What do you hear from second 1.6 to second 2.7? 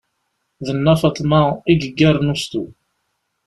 i yeggaren ustu.